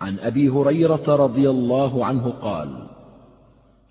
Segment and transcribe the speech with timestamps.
[0.00, 2.68] عن أبي هريرة رضي الله عنه قال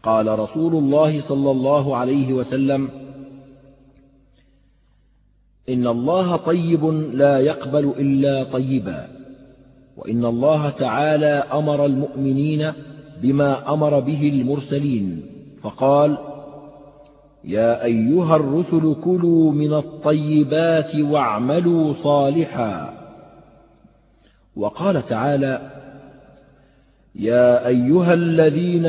[0.04, 2.90] قال رسول الله صلى الله عليه وسلم
[5.70, 9.08] إن الله طيب لا يقبل إلا طيبا
[9.98, 12.72] وإن الله تعالى أمر المؤمنين
[13.22, 15.24] بما أمر به المرسلين
[15.62, 16.18] فقال
[17.44, 22.94] يا أيها الرسل كلوا من الطيبات واعملوا صالحا.
[24.56, 25.79] وقال تعالى
[27.16, 28.86] يا أيها الذين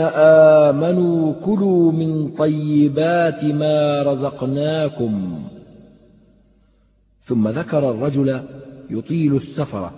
[0.66, 5.42] آمنوا كلوا من طيبات ما رزقناكم.
[7.26, 8.40] ثم ذكر الرجل
[8.90, 9.90] يطيل السفر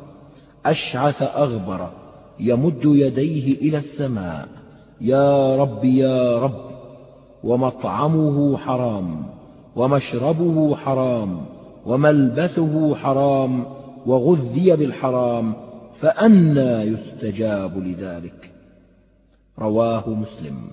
[0.67, 1.91] أشعث أغبر
[2.41, 4.49] يمد يديه إلى السماء.
[5.01, 6.73] يا رب يا رب
[7.45, 9.25] ومطعمه حرام
[9.77, 11.41] ومشربه حرام
[11.87, 13.65] وملبسه حرام
[14.07, 15.55] وغذي بالحرام
[16.03, 18.55] فأنى يستجاب لذلك.
[19.59, 20.71] رواه مسلم.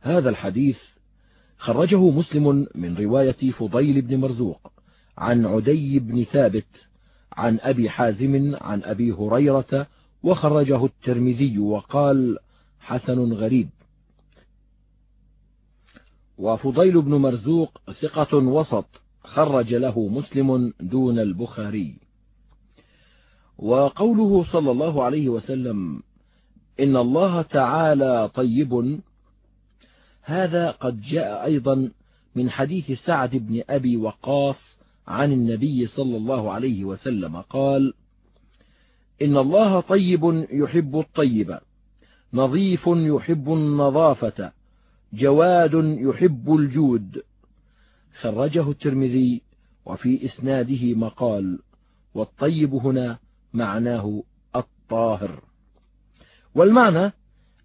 [0.00, 0.78] هذا الحديث
[1.58, 4.72] خرجه مسلم من رواية فضيل بن مرزوق
[5.18, 6.66] عن عدي بن ثابت
[7.32, 9.86] عن أبي حازم عن أبي هريرة
[10.22, 12.38] وخرجه الترمذي وقال
[12.80, 13.68] حسن غريب.
[16.38, 18.86] وفضيل بن مرزوق ثقة وسط
[19.24, 22.07] خرج له مسلم دون البخاري.
[23.58, 26.02] وقوله صلى الله عليه وسلم
[26.80, 29.00] إن الله تعالى طيب.
[30.22, 31.90] هذا قد جاء أيضا
[32.34, 34.56] من حديث سعد بن أبي وقاص
[35.08, 37.94] عن النبي صلى الله عليه وسلم قال
[39.22, 41.58] إن الله طيب يحب الطيب
[42.34, 44.52] نظيف يحب النظافة
[45.12, 47.22] جواد يحب الجود.
[48.20, 49.42] خرجه الترمذي
[49.86, 51.58] وفي إسناده مقال
[52.14, 53.18] والطيب هنا
[53.52, 54.22] معناه
[54.56, 55.40] الطاهر.
[56.54, 57.12] والمعنى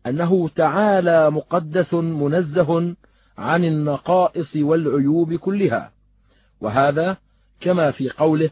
[0.06, 2.96] أنه تعالى مقدس منزه
[3.38, 5.92] عن النقائص والعيوب كلها.
[6.62, 7.18] وهذا
[7.62, 8.50] كما في قوله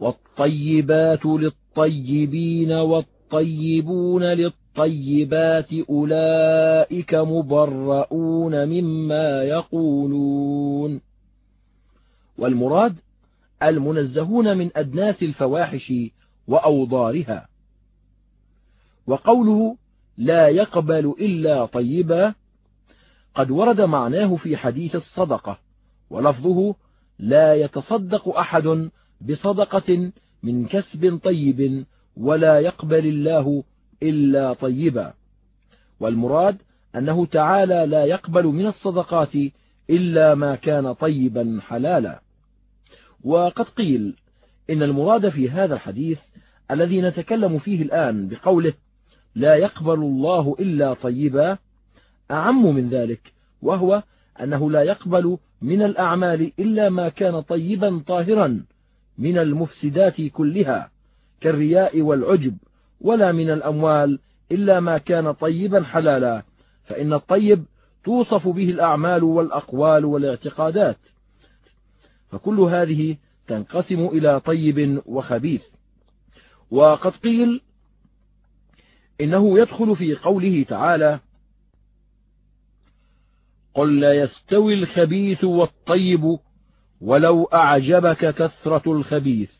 [0.00, 11.00] والطيبات للطيبين والطيبون للطيبات أولئك مبرؤون مما يقولون
[12.38, 12.94] والمراد
[13.62, 15.92] المنزهون من أدناس الفواحش
[16.46, 17.48] وأوضارها.
[19.06, 19.76] وقوله
[20.18, 22.34] لا يقبل إلا طيبا
[23.34, 25.58] قد ورد معناه في حديث الصدقة
[26.10, 26.74] ولفظه
[27.18, 31.84] لا يتصدق أحد بصدقة من كسب طيب
[32.16, 33.64] ولا يقبل الله
[34.02, 35.14] إلا طيبا.
[36.00, 36.56] والمراد
[36.96, 39.34] أنه تعالى لا يقبل من الصدقات
[39.90, 42.20] إلا ما كان طيبا حلالا.
[43.24, 44.14] وقد قيل
[44.70, 46.18] إن المراد في هذا الحديث
[46.70, 48.72] الذي نتكلم فيه الآن بقوله
[49.34, 51.58] لا يقبل الله إلا طيبا
[52.30, 54.02] أعم من ذلك وهو
[54.40, 58.64] أنه لا يقبل من الأعمال إلا ما كان طيبا طاهرا
[59.18, 60.90] من المفسدات كلها
[61.40, 62.56] كالرياء والعجب
[63.00, 64.18] ولا من الأموال
[64.52, 66.42] إلا ما كان طيبا حلالا
[66.84, 67.64] فإن الطيب
[68.04, 70.96] توصف به الأعمال والأقوال والاعتقادات.
[72.30, 73.16] فكل هذه
[73.46, 75.62] تنقسم إلى طيب وخبيث.
[76.70, 77.60] وقد قيل
[79.20, 81.20] إنه يدخل في قوله تعالى
[83.74, 86.38] قل لا يستوي الخبيث والطيب
[87.00, 89.50] ولو أعجبك كثرة الخبيث.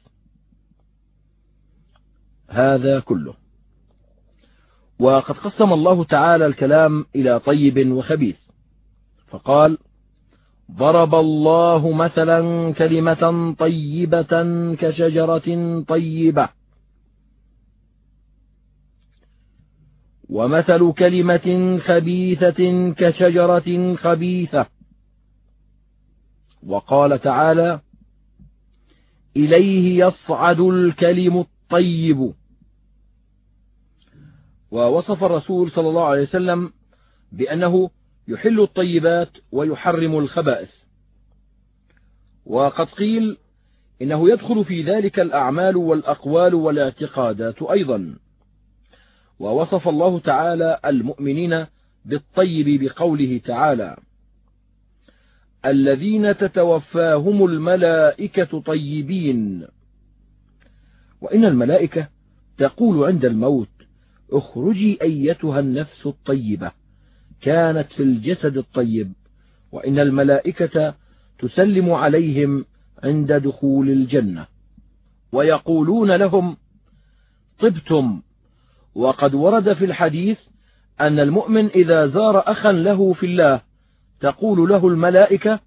[2.49, 3.35] هذا كله.
[4.99, 8.39] وقد قسم الله تعالى الكلام إلى طيب وخبيث.
[9.29, 9.79] فقال
[10.73, 16.49] ضرب الله مثلا كلمة طيبة كشجرة طيبة.
[20.29, 24.67] ومثل كلمة خبيثة كشجرة خبيثة.
[26.67, 27.81] وقال تعالى
[29.37, 32.35] إليه يصعد الكلم الطيب.
[34.71, 36.73] ووصف الرسول صلى الله عليه وسلم
[37.33, 37.91] بأنه
[38.29, 40.71] يحل الطيبات ويحرم الخبائث.
[42.47, 43.37] وقد قيل
[44.03, 48.17] إنه يدخل في ذلك الأعمال والأقوال والاعتقادات أيضا.
[49.39, 51.67] ووصف الله تعالى المؤمنين
[52.05, 53.97] بالطيب بقوله تعالى
[55.65, 59.67] الذين تتوفاهم الملائكة طيبين.
[61.21, 62.09] وإن الملائكة
[62.59, 63.69] تقول عند الموت
[64.33, 66.78] اخرجي أيتها النفس الطيبة.
[67.41, 69.13] كانت في الجسد الطيب
[69.73, 70.95] وإن الملائكة
[71.39, 72.65] تسلم عليهم
[73.05, 74.47] عند دخول الجنة.
[75.33, 76.57] ويقولون لهم
[77.59, 78.23] طبتم.
[78.95, 80.39] وقد ورد في الحديث
[81.01, 83.63] أن المؤمن إذا زار أخا له في الله
[84.21, 85.61] تقول له الملائكة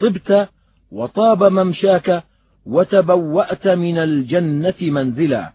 [0.00, 0.48] طبت
[0.90, 2.24] وطاب ممشاك
[2.66, 5.52] وتبوأت من الجنة منزلا.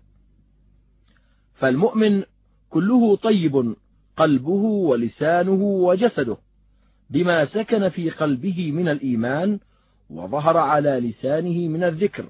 [1.55, 2.23] فالمؤمن
[2.69, 3.75] كله طيب
[4.17, 6.37] قلبه ولسانه وجسده
[7.09, 9.59] بما سكن في قلبه من الإيمان
[10.09, 12.25] وظهر على لسانه من الذكر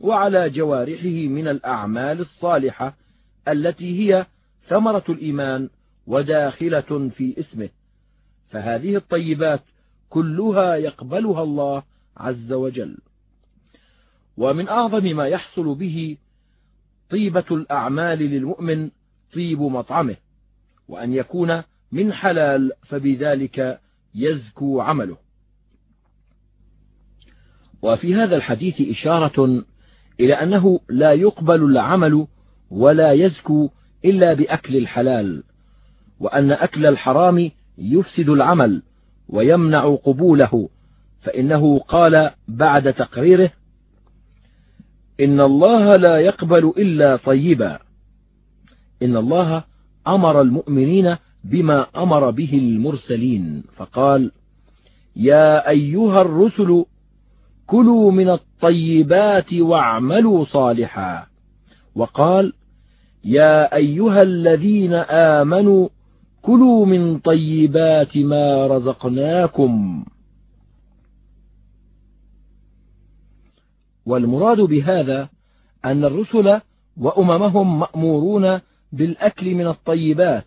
[0.00, 2.96] وعلى جوارحه من الأعمال الصالحة
[3.48, 4.26] التي هي
[4.68, 5.70] ثمرة الإيمان
[6.06, 7.68] وداخلة في اسمه.
[8.50, 9.60] فهذه الطيبات
[10.08, 11.82] كلها يقبلها الله
[12.16, 12.98] عز وجل.
[14.36, 16.16] ومن أعظم ما يحصل به
[17.10, 18.90] طيبة الأعمال للمؤمن
[19.34, 20.16] طيب مطعمه.
[20.88, 23.80] وأن يكون من حلال فبذلك
[24.14, 25.16] يزكو عمله.
[27.82, 29.64] وفي هذا الحديث إشارة
[30.20, 32.26] إلى أنه لا يقبل العمل
[32.70, 33.70] ولا يزكو
[34.04, 35.42] إلا بأكل الحلال
[36.20, 38.82] وأن أكل الحرام يفسد العمل
[39.28, 40.68] ويمنع قبوله.
[41.20, 43.50] فإنه قال بعد تقريره
[45.20, 47.78] إن الله لا يقبل إلا طيبا.
[49.02, 49.64] إن الله
[50.08, 53.64] أمر المؤمنين بما أمر به المرسلين.
[53.76, 54.30] فقال
[55.16, 56.84] يا أيها الرسل
[57.66, 61.26] كلوا من الطيبات واعملوا صالحا.
[61.94, 62.52] وقال
[63.24, 65.88] يا أيها الذين آمنوا
[66.42, 70.04] كلوا من طيبات ما رزقناكم.
[74.06, 75.28] والمراد بهذا
[75.84, 76.60] أن الرسل
[76.96, 78.60] وأممهم مأمورون
[78.94, 80.46] بالأكل من الطيبات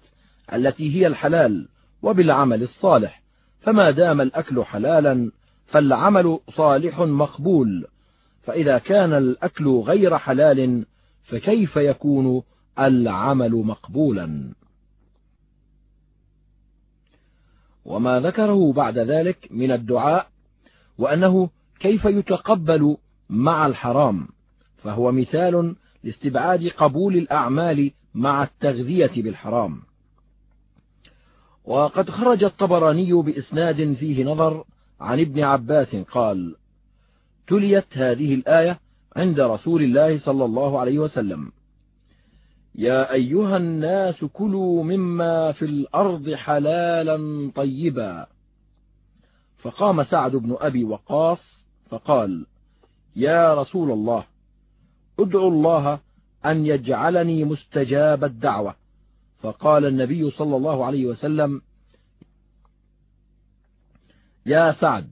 [0.54, 1.68] التي هي الحلال
[2.02, 3.22] وبالعمل الصالح.
[3.62, 5.32] فما دام الأكل حلالا
[5.66, 7.88] فالعمل صالح مقبول.
[8.44, 10.86] فإذا كان الأكل غير حلال
[11.24, 12.44] فكيف يكون
[12.80, 14.54] العمل مقبولا؟
[17.86, 20.28] وما ذكره بعد ذلك من الدعاء
[20.98, 22.98] وأنه كيف يتقبل
[23.30, 24.28] مع الحرام.
[24.78, 29.82] فهو مثال لاستبعاد قبول الأعمال مع التغذية بالحرام.
[31.66, 34.64] وقد خرج الطبراني بإسناد فيه نظر
[35.00, 36.56] عن ابن عباس قال
[37.48, 38.80] تليت هذه الآية
[39.16, 41.52] عند رسول الله صلى الله عليه وسلم.
[42.76, 48.28] يا أيها الناس كلوا مما في الأرض حلالا طيبا.
[49.58, 51.40] فقام سعد بن أبي وقاص
[51.90, 52.46] فقال
[53.16, 54.24] يا رسول الله
[55.20, 56.00] ادعو الله
[56.52, 58.76] أن يجعلني مستجاب الدعوة.
[59.42, 61.62] فقال النبي صلى الله عليه وسلم
[64.46, 65.10] يا سعد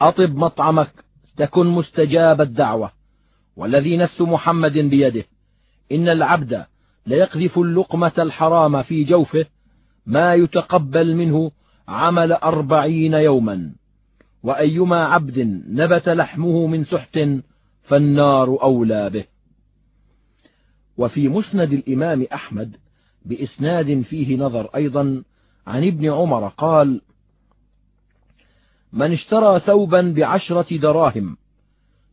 [0.00, 0.90] أطب مطعمك
[1.36, 2.92] تكن مستجاب الدعوة
[3.56, 5.24] والذي نفس محمد بيده.
[5.92, 6.64] إن العبد
[7.06, 9.46] ليقذف اللقمة الحرام في جوفه
[10.06, 11.50] ما يتقبل منه
[11.88, 13.72] عمل أربعين يوما.
[14.42, 15.38] وأيما عبد
[15.68, 17.20] نبت لحمه من سحت
[17.82, 19.33] فالنار أولى به.
[20.96, 22.76] وفي مسند الإمام أحمد
[23.24, 25.22] بإسناد فيه نظر أيضا
[25.66, 27.00] عن ابن عمر قال
[28.92, 31.36] من اشترى ثوبا بعشرة دراهم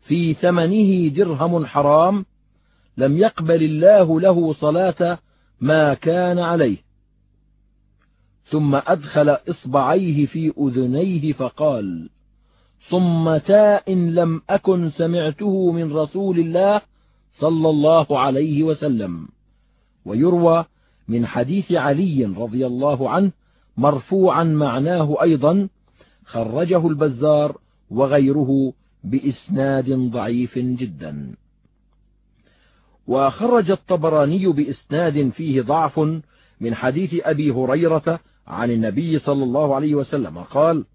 [0.02, 2.26] في ثمنه درهم حرام
[2.98, 5.20] لم يقبل الله له صلاة
[5.62, 6.78] ما كان عليه.
[8.46, 12.10] ثم أدخل إصبعيه في أذنيه فقال
[12.90, 16.82] صمتا إن لم أكن سمعته من رسول الله
[17.42, 19.28] صلى الله عليه وسلم.
[20.06, 20.66] ويروى
[21.08, 23.32] من حديث علي رضي الله عنه
[23.78, 25.70] مرفوعا معناه أيضا
[26.26, 27.58] خرجه البزار
[27.90, 31.36] وغيره بإسناد ضعيف جدا.
[33.08, 36.00] وخرج الطبراني بإسناد فيه ضعف
[36.62, 40.38] من حديث أبي هريرة عن النبي صلى الله عليه وسلم.
[40.38, 40.86] قال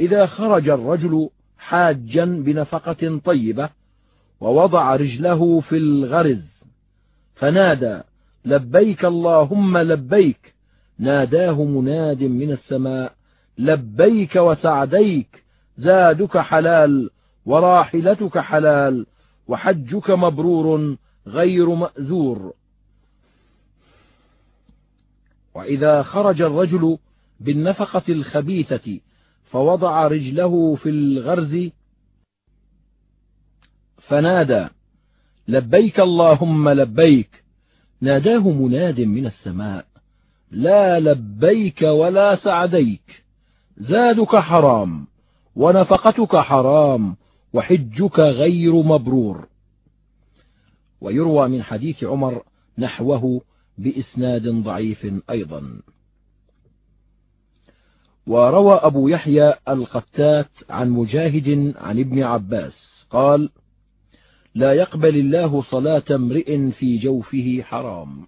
[0.00, 3.79] إذا خرج الرجل حاجا بنفقة طيبة
[4.40, 6.64] ووضع رجله في الغرز.
[7.34, 8.00] فنادى
[8.44, 10.54] لبيك اللهم لبيك.
[10.98, 13.12] ناداه مناد من السماء
[13.58, 15.44] لبيك وسعديك
[15.78, 17.10] زادك حلال
[17.46, 19.06] وراحلتك حلال
[19.48, 22.52] وحجك مبرور غير مأزور.
[25.54, 26.98] وإذا خرج الرجل
[27.40, 29.00] بالنفقة الخبيثة
[29.50, 31.70] فوضع رجله في الغرز
[34.08, 34.68] فنادى
[35.48, 37.44] لبيك اللهم لبيك.
[38.00, 39.86] ناداه مناد من السماء
[40.50, 43.24] لا لبيك ولا سعديك
[43.76, 45.06] زادك حرام
[45.56, 47.16] ونفقتك حرام
[47.52, 49.48] وحجك غير مبرور.
[51.00, 52.42] ويروى من حديث عمر
[52.78, 53.40] نحوه
[53.78, 55.80] بإسناد ضعيف أيضا.
[58.26, 63.50] وروى أبو يحيى القتات عن مجاهد عن ابن عباس قال
[64.54, 68.26] لا يقبل الله صلاة امرئ في جوفه حرام.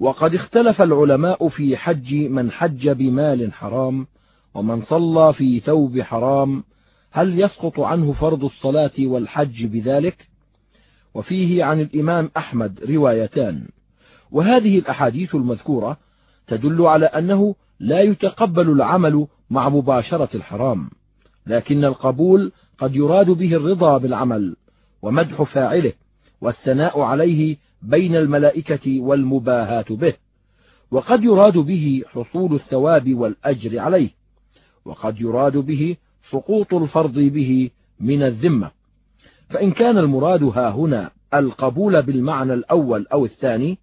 [0.00, 4.06] وقد اختلف العلماء في حج من حج بمال حرام
[4.54, 6.64] ومن صلى في ثوب حرام.
[7.10, 10.28] هل يسقط عنه فرض الصلاة والحج بذلك؟
[11.14, 13.68] وفيه عن الإمام أحمد روايتان.
[14.30, 15.96] وهذه الأحاديث المذكورة
[16.46, 20.90] تدل على أنه لا يتقبل العمل مع مباشرة الحرام
[21.46, 24.56] لكن القبول قد يراد به الرضا بالعمل
[25.02, 25.92] ومدح فاعله
[26.40, 30.14] والثناء عليه بين الملائكة والمباهاة به
[30.90, 34.10] وقد يراد به حصول الثواب والأجر عليه
[34.84, 35.96] وقد يراد به
[36.30, 37.70] سقوط الفرض به
[38.00, 38.70] من الذمة.
[39.50, 43.78] فإن كان المراد ها هنا القبول بالمعنى الأول أو الثاني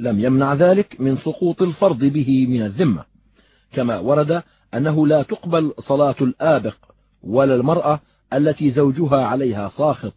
[0.00, 3.04] لم يمنع ذلك من سقوط الفرض به من الذمة
[3.72, 4.42] كما ورد
[4.74, 6.76] أنه لا تقبل صلاة الآبق
[7.22, 8.00] ولا المرأة
[8.32, 10.14] التي زوجها عليها ساخط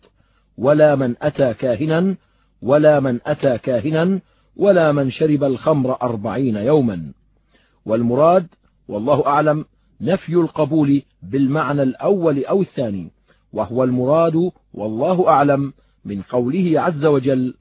[0.57, 2.15] ولا من أتى كاهنا
[2.61, 4.19] ولا من أتى كاهنا
[4.57, 7.11] ولا من شرب الخمر أربعين يوما.
[7.85, 8.47] والمراد
[8.87, 9.65] والله أعلم
[10.01, 13.11] نفي القبول بالمعنى الأول أو الثاني
[13.53, 15.73] وهو المراد والله أعلم
[16.05, 17.53] من قوله عز وجل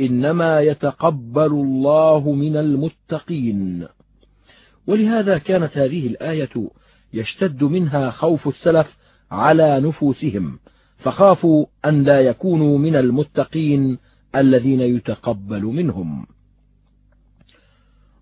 [0.00, 3.88] إنما يتقبل الله من المتقين.
[4.86, 6.70] ولهذا كانت هذه الآية
[7.12, 8.96] يشتد منها خوف السلف
[9.30, 10.58] على نفوسهم
[10.98, 13.98] فخافوا أن لا يكونوا من المتقين
[14.36, 16.26] الذين يتقبل منهم.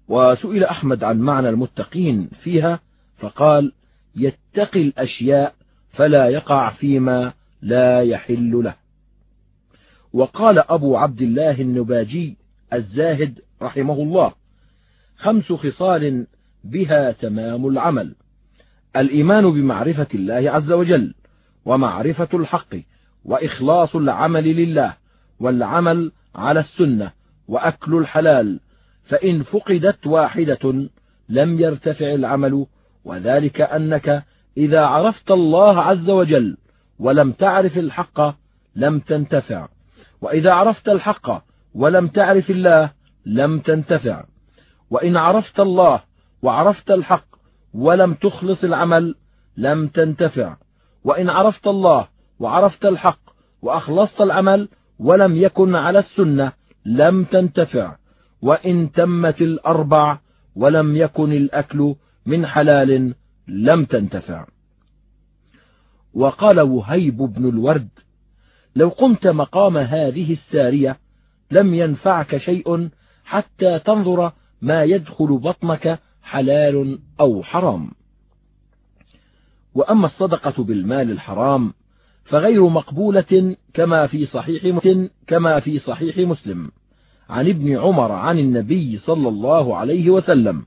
[0.08, 2.80] وسئل أحمد عن معنى المتقين فيها
[3.18, 3.72] فقال
[4.16, 5.54] يتقي الأشياء
[5.92, 8.74] فلا يقع فيما لا يحل له.
[10.12, 12.36] وقال أبو عبد الله النباجي
[12.72, 14.32] الزاهد رحمه الله
[15.16, 16.26] خمس خصال
[16.64, 18.14] بها تمام العمل.
[18.96, 21.14] الإيمان بمعرفة الله عز وجل
[21.64, 22.76] ومعرفة الحق
[23.24, 24.94] وإخلاص العمل لله
[25.40, 27.12] والعمل على السنة
[27.48, 28.60] وأكل الحلال.
[29.04, 30.88] فإن فقدت واحدة
[31.28, 32.66] لم يرتفع العمل
[33.04, 34.24] وذلك أنك
[34.56, 36.56] إذا عرفت الله عز وجل
[36.98, 38.20] ولم تعرف الحق
[38.76, 39.68] لم تنتفع.
[40.20, 42.90] وإذا عرفت الحق ولم تعرف الله
[43.26, 44.24] لم تنتفع.
[44.90, 46.09] وإن عرفت الله
[46.42, 47.26] وعرفت الحق
[47.74, 49.14] ولم تخلص العمل
[49.56, 50.56] لم تنتفع.
[51.04, 53.20] وإن عرفت الله وعرفت الحق
[53.62, 54.68] وأخلصت العمل
[54.98, 56.52] ولم يكن على السنة
[56.86, 57.96] لم تنتفع.
[58.42, 60.18] وإن تمت الأربع
[60.56, 61.94] ولم يكن الأكل
[62.26, 63.14] من حلال
[63.48, 64.46] لم تنتفع.
[66.14, 67.88] وقال وهيب بن الورد
[68.76, 70.96] لو قمت مقام هذه السارية
[71.50, 72.88] لم ينفعك شيء
[73.24, 74.32] حتى تنظر
[74.62, 77.90] ما يدخل بطنك حلال أو حرام.
[79.74, 81.72] وأما الصدقة بالمال الحرام
[82.24, 84.78] فغير مقبولة كما في صحيح
[85.26, 86.70] كما في صحيح مسلم.
[87.28, 90.62] عن ابن عمر عن النبي صلى الله عليه وسلم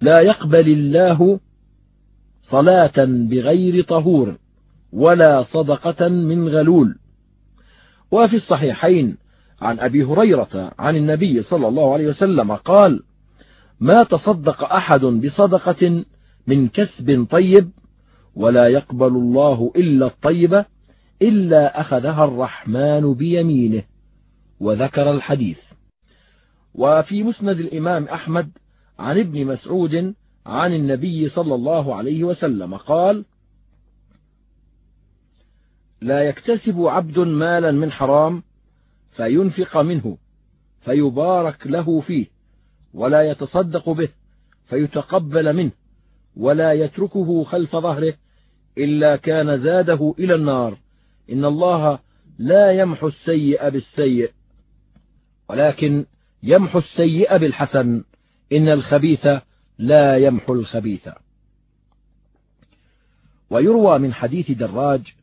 [0.00, 1.40] لا يقبل الله
[2.42, 4.36] صلاة بغير طهور
[4.92, 6.98] ولا صدقة من غلول.
[8.10, 9.16] وفي الصحيحين
[9.62, 13.02] عن أبي هريرة عن النبي صلى الله عليه وسلم قال
[13.82, 16.04] ما تصدق أحد بصدقة
[16.46, 17.70] من كسب طيب
[18.34, 20.64] ولا يقبل الله إلا الطيبة
[21.22, 23.82] إلا أخذها الرحمن بيمينه.
[24.60, 25.58] وذكر الحديث.
[26.74, 28.50] وفي مسند الإمام أحمد
[28.98, 30.14] عن ابن مسعود
[30.46, 33.24] عن النبي صلى الله عليه وسلم قال
[36.00, 38.42] لا يكتسب عبد مالا من حرام
[39.16, 40.18] فينفق منه
[40.80, 42.41] فيبارك له فيه.
[42.94, 44.08] ولا يتصدق به
[44.68, 45.70] فيتقبل منه
[46.36, 48.14] ولا يتركه خلف ظهره
[48.78, 50.78] إلا كان زاده إلى النار.
[51.32, 51.98] إن الله
[52.38, 54.30] لا يمحو السيء بالسيء
[55.48, 56.06] ولكن
[56.42, 58.04] يمحو السيء بالحسن.
[58.52, 59.28] إن الخبيث
[59.78, 61.08] لا يمحو الخبيث.
[63.50, 65.14] ويروى من حديث دراج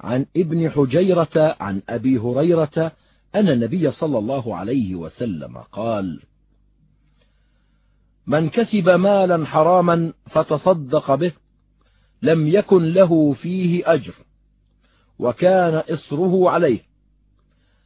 [0.00, 2.92] عن ابن حجيرة عن أبي هريرة
[3.34, 6.20] أن النبي صلى الله عليه وسلم قال
[8.26, 11.32] من كسب مالا حراما فتصدق به
[12.22, 14.14] لم يكن له فيه أجر
[15.18, 16.80] وكان إصره عليه.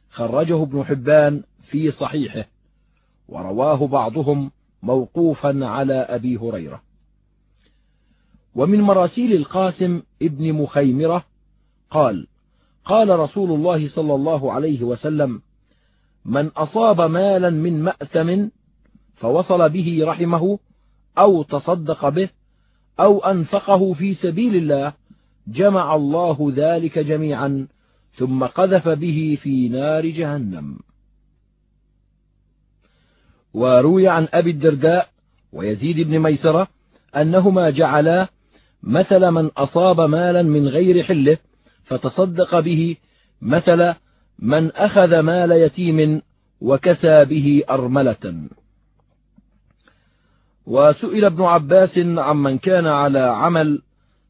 [0.09, 2.45] خرجه ابن حبان في صحيحه
[3.27, 4.51] ورواه بعضهم
[4.83, 6.81] موقوفا على أبي هريرة.
[8.55, 11.25] ومن مراسيل القاسم ابن مخيمرة
[11.91, 12.27] قال
[12.85, 15.41] قال رسول الله صلى الله عليه وسلم
[16.25, 18.47] من أصاب مالا من مأثم
[19.19, 20.59] فوصل به رحمه
[21.17, 22.29] أو تصدق به
[22.99, 24.93] أو أنفقه في سبيل الله
[25.47, 27.67] جمع الله ذلك جميعا
[28.13, 30.79] ثم قذف به في نار جهنم.
[33.53, 35.09] وروي عن أبي الدرداء
[35.53, 36.67] ويزيد بن ميسرة
[37.15, 38.27] أنهما جعلا
[38.83, 41.37] مثل من أصاب مالا من غير حله
[41.83, 42.97] فتصدق به
[43.41, 43.93] مثل
[44.39, 46.21] من أخذ مال يتيم
[46.61, 48.49] وكسى به أرملة.
[50.69, 53.81] وسئل ابن عباس عمن كان على عمل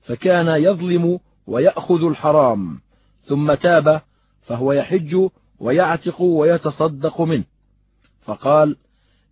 [0.02, 2.80] فكان يظلم ويأخذ الحرام
[3.26, 4.02] ثم تاب
[4.42, 5.30] فهو يحج
[5.60, 7.44] ويعتق ويتصدق منه.
[8.22, 8.78] فقال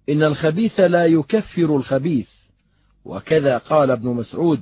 [0.10, 2.30] إن الخبيث لا يكفر الخبيث.
[3.06, 4.62] وكذا قال ابن مسعود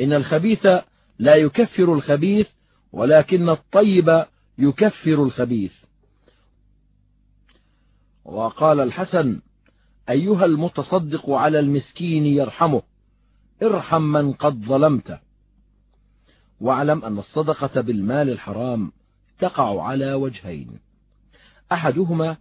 [0.00, 0.66] إن الخبيث
[1.18, 2.48] لا يكفر الخبيث
[2.92, 4.24] ولكن الطيب
[4.58, 5.72] يكفر الخبيث.
[8.24, 9.40] وقال الحسن
[10.10, 12.82] أيها المتصدق على المسكين يرحمه
[13.62, 15.18] ارحم من قد ظلمته
[16.60, 18.92] واعلم أن الصدقة بالمال الحرام
[19.38, 20.80] تقع على وجهين.
[21.72, 22.36] أحدهما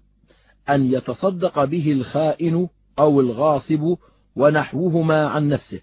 [0.69, 2.67] أن يتصدق به الخائن
[2.99, 3.95] أو الغاصب
[4.35, 5.81] ونحوهما عن نفسه.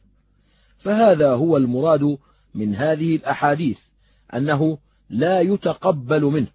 [0.79, 2.19] فهذا هو المراد
[2.55, 3.79] من هذه الأحاديث
[4.35, 4.79] أنه
[5.11, 6.49] لا يتقبل منه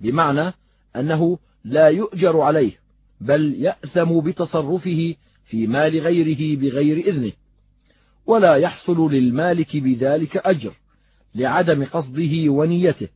[0.00, 0.52] بمعنى
[0.96, 2.83] أنه لا يؤجر عليه.
[3.24, 5.14] بل يأثم بتصرفه
[5.44, 7.32] في مال غيره بغير إذنه.
[8.26, 10.72] ولا يحصل للمالك بذلك أجر
[11.34, 13.08] لعدم قصده ونيته.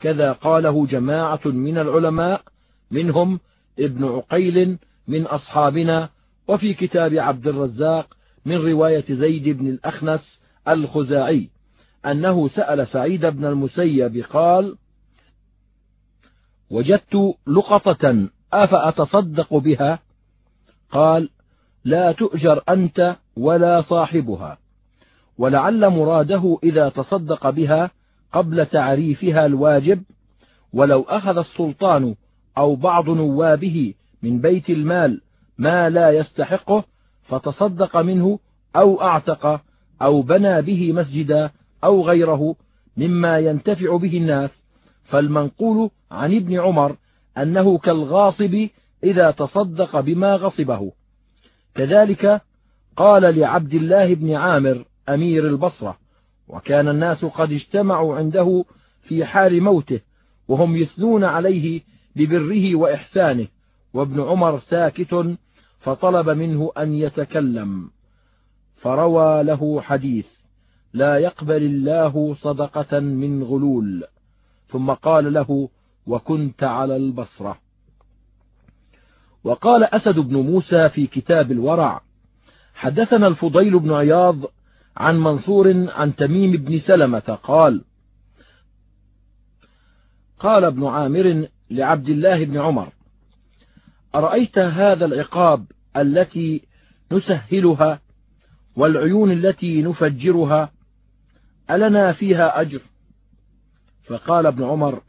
[0.00, 2.42] كذا قاله جماعة من العلماء
[2.90, 3.40] منهم
[3.78, 6.08] ابن عقيل من أصحابنا
[6.48, 11.50] وفي كتاب عبد الرزاق من رواية زيد بن الأخنس الخزاعي
[12.06, 14.76] أنه سأل سعيد بن المسيب قال
[16.70, 19.98] وجدت لقطة أفأتصدق بها؟
[20.92, 21.30] قال
[21.84, 24.58] لا تؤجر أنت ولا صاحبها.
[25.38, 27.90] ولعل مراده إذا تصدق بها
[28.32, 30.02] قبل تعريفها الواجب
[30.72, 32.14] ولو أخذ السلطان
[32.58, 35.20] أو بعض نوابه من بيت المال
[35.58, 36.84] ما لا يستحقه
[37.22, 38.38] فتصدق منه
[38.76, 39.60] أو أعتق
[40.02, 41.50] أو بنى به مسجدا
[41.84, 42.56] أو غيره
[42.96, 44.64] مما ينتفع به الناس.
[45.04, 46.96] فالمنقول عن ابن عمر
[47.38, 48.68] أنه كالغاصب
[49.04, 50.92] إذا تصدق بما غصبه.
[51.74, 52.40] كذلك
[52.96, 55.98] قال لعبد الله بن عامر أمير البصرة
[56.48, 58.64] وكان الناس قد اجتمعوا عنده
[59.02, 60.00] في حال موته
[60.48, 61.80] وهم يثنون عليه
[62.16, 63.46] ببره وإحسانه
[63.94, 65.36] وابن عمر ساكت
[65.80, 67.90] فطلب منه أن يتكلم.
[68.76, 70.26] فروى له حديث
[70.92, 74.04] لا يقبل الله صدقة من غلول.
[74.68, 75.68] ثم قال له
[76.06, 77.58] وكنت على البصرة.
[79.44, 82.00] وقال أسد بن موسى في كتاب الورع
[82.74, 84.36] حدثنا الفضيل بن عياض
[84.96, 87.84] عن منصور عن تميم بن سلمة قال
[90.38, 92.92] قال ابن عامر لعبد الله بن عمر
[94.14, 95.64] أرأيت هذا العقاب
[95.96, 96.62] التي
[97.12, 98.00] نسهلها
[98.76, 100.72] والعيون التي نفجرها؟
[101.70, 102.80] ألنا فيها أجر؟
[104.04, 105.02] فقال ابن عمر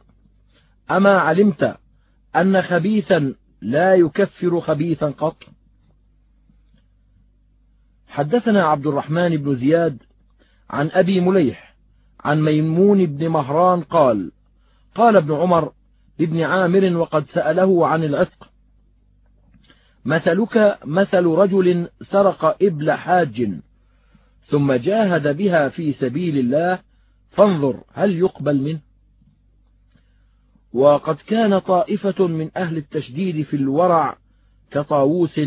[0.90, 1.76] أما علمت
[2.36, 5.42] أن خبيثا لا يكفر خبيثا قط؟
[8.08, 10.02] حدثنا عبد الرحمن بن زياد
[10.70, 11.76] عن أبي مليح
[12.20, 14.32] عن ميمون بن مهران قال
[14.94, 15.72] قال ابن عمر
[16.18, 18.50] لابن عامر وقد سأله عن العتق
[20.04, 23.50] مثلك مثل رجل سرق إبل حاج
[24.46, 26.78] ثم جاهد بها في سبيل الله
[27.30, 28.85] فانظر هل يقبل منه؟
[30.76, 34.16] وقد كان طائفة من أهل التشديد في الورع
[34.70, 35.40] كطاووس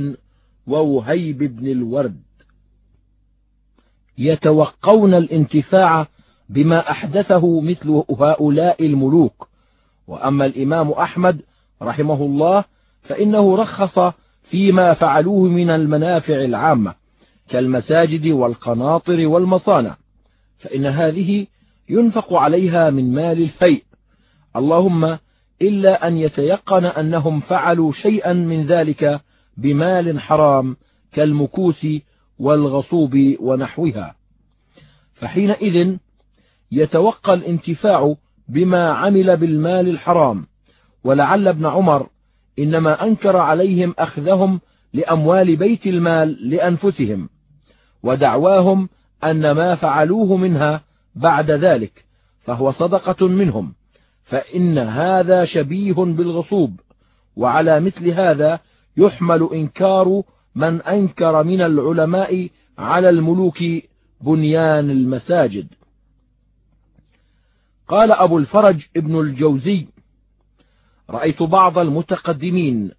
[0.67, 2.21] ووهيب بن الورد.
[4.17, 6.07] يتوقون الانتفاع
[6.49, 9.47] بما أحدثه مثل هؤلاء الملوك.
[10.07, 11.41] وأما الإمام أحمد
[11.81, 12.63] رحمه الله
[13.01, 14.13] فإنه رخص
[14.43, 16.95] فيما فعلوه من المنافع العامة
[17.49, 19.97] كالمساجد والقناطر والمصانع
[20.59, 21.47] فإن هذه
[21.89, 23.88] ينفق عليها من مال الفيء.
[24.55, 25.17] اللهم
[25.62, 29.21] إلا أن يتيقن أنهم فعلوا شيئا من ذلك
[29.57, 30.77] بمال حرام
[31.13, 31.88] كالمكوس
[32.39, 34.15] والغصوب ونحوها.
[35.13, 35.97] فحينئذ
[36.71, 38.15] يتوقى الانتفاع
[38.47, 40.45] بما عمل بالمال الحرام
[41.03, 42.09] ولعل ابن عمر
[42.59, 44.62] إنما أنكر عليهم أخذهم
[44.93, 47.29] لأموال بيت المال لأنفسهم
[48.03, 48.89] ودعواهم
[49.23, 50.81] أن ما فعلوه منها
[51.15, 52.05] بعد ذلك
[52.39, 53.73] فهو صدقة منهم.
[54.29, 56.79] فإن هذا شبيه بالغصوب
[57.35, 58.59] وعلى مثل هذا
[58.97, 60.23] يحمل إنكار
[60.55, 63.57] من أنكر من العلماء على الملوك
[64.21, 65.67] بنيان المساجد.
[67.87, 69.87] قال أبو الفرج ابن الجوزي
[71.09, 72.91] رأيت بعض المتقدمين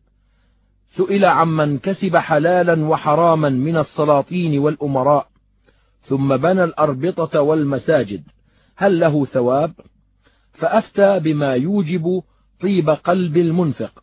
[0.96, 5.28] سئل عمن كسب حلالا وحراما من السلاطين والأمراء
[6.02, 8.22] ثم بنى الأربطة والمساجد
[8.76, 9.72] هل له ثواب؟
[10.60, 12.22] فأفتى بما يوجب
[12.60, 14.02] طيب قلب المنفق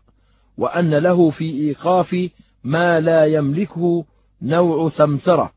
[0.58, 2.30] وأن له في إيقاف
[2.64, 4.06] ما لا يملكه
[4.42, 5.52] نوع سمسرة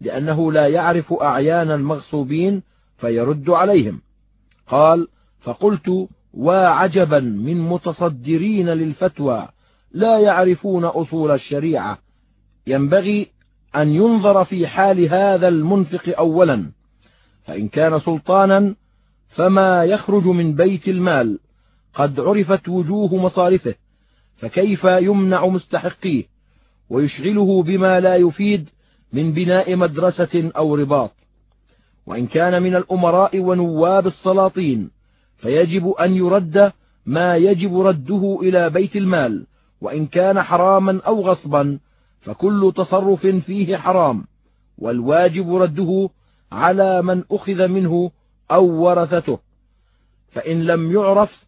[0.00, 2.62] لأنه لا يعرف أعيان المغصوبين
[2.98, 4.00] فيرد عليهم.
[4.66, 5.08] قال
[5.40, 9.48] فقلت وعجبا من متصدرين للفتوى
[9.92, 11.98] لا يعرفون أصول الشريعة
[12.66, 13.28] ينبغي
[13.76, 16.70] أن ينظر في حال هذا المنفق أولا
[17.44, 18.74] فإن كان سلطانا
[19.32, 21.38] فما يخرج من بيت المال.
[21.94, 23.74] قد عرفت وجوه مصارفه
[24.36, 26.24] فكيف يمنع مستحقيه؟
[26.90, 28.68] ويشغله بما لا يفيد
[29.12, 31.12] من بناء مدرسة أو رباط.
[32.06, 34.90] وإن كان من الأمراء ونواب السلاطين
[35.36, 36.72] فيجب أن يرد
[37.06, 39.46] ما يجب رده إلى بيت المال.
[39.80, 41.78] وإن كان حراما أو غصبا
[42.20, 44.24] فكل تصرف فيه حرام.
[44.78, 46.10] والواجب رده
[46.52, 48.10] على من أخذ منه
[48.52, 49.38] أو ورثته.
[50.32, 51.44] فإن لم يعرف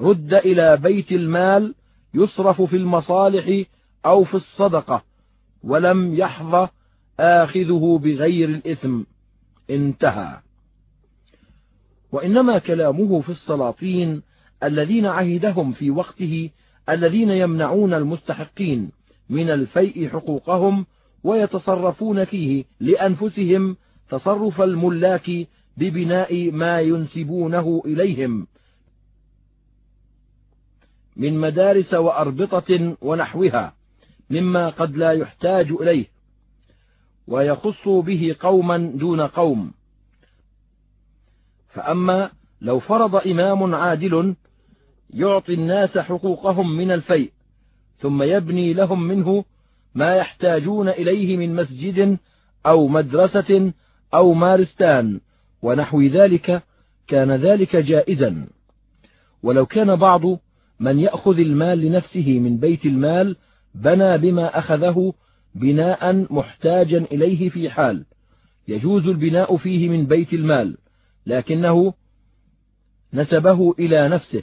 [0.00, 1.74] رد إلى بيت المال
[2.14, 3.66] يصرف في المصالح
[4.06, 5.04] أو في الصدقة
[5.62, 6.68] ولم يحظى
[7.20, 9.02] آخذه بغير الإثم.
[9.70, 10.40] انتهى.
[12.12, 14.22] وإنما كلامه في السلاطين
[14.62, 16.50] الذين عهدهم في وقته
[16.88, 18.90] الذين يمنعون المستحقين
[19.30, 20.86] من الفيء حقوقهم
[21.24, 23.76] ويتصرفون فيه لأنفسهم
[24.10, 25.30] تصرف الملاك
[25.76, 28.46] ببناء ما ينسبونه إليهم.
[31.16, 33.74] من مدارس وأربطة ونحوها
[34.30, 36.06] مما قد لا يحتاج إليه
[37.26, 39.72] ويخص به قوما دون قوم.
[41.68, 44.34] فأما لو فرض إمام عادل
[45.10, 47.32] يعطي الناس حقوقهم من الفيء
[47.98, 49.44] ثم يبني لهم منه
[49.94, 52.18] ما يحتاجون إليه من مسجد
[52.66, 53.72] أو مدرسة
[54.14, 55.20] أو مارستان
[55.62, 56.62] ونحو ذلك
[57.08, 58.46] كان ذلك جائزا.
[59.42, 60.22] ولو كان بعض
[60.80, 63.36] من يأخذ المال لنفسه من بيت المال
[63.74, 65.12] بنى بما أخذه
[65.54, 68.04] بناء محتاجا إليه في حال
[68.68, 70.76] يجوز البناء فيه من بيت المال
[71.26, 71.94] لكنه
[73.14, 74.42] نسبه إلى نفسه